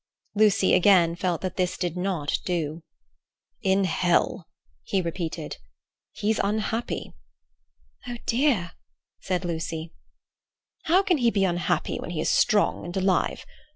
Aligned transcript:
Lucy 0.33 0.73
again 0.73 1.15
felt 1.15 1.41
that 1.41 1.57
this 1.57 1.77
did 1.77 1.95
not 1.95 2.39
do. 2.43 2.81
"In 3.61 3.83
Hell," 3.83 4.47
he 4.81 4.99
repeated. 4.99 5.57
"He's 6.11 6.39
unhappy." 6.43 7.13
"Oh, 8.07 8.17
dear!" 8.25 8.71
said 9.19 9.45
Lucy. 9.45 9.93
"How 10.85 11.03
can 11.03 11.19
he 11.19 11.29
be 11.29 11.45
unhappy 11.45 11.99
when 11.99 12.09
he 12.09 12.19
is 12.19 12.29
strong 12.31 12.83
and 12.83 12.97
alive? 12.97 13.45